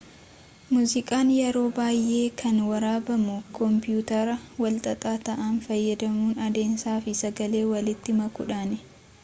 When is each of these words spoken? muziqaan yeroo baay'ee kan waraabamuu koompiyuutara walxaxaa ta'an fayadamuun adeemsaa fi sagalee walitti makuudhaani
muziqaan 0.75 1.27
yeroo 1.39 1.65
baay'ee 1.79 2.23
kan 2.41 2.57
waraabamuu 2.69 3.37
koompiyuutara 3.57 4.35
walxaxaa 4.63 5.15
ta'an 5.29 5.61
fayadamuun 5.67 6.43
adeemsaa 6.47 6.99
fi 7.07 7.17
sagalee 7.23 7.65
walitti 7.75 8.21
makuudhaani 8.25 8.85